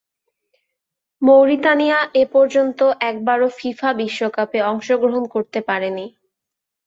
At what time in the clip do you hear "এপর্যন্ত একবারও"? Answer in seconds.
2.23-3.47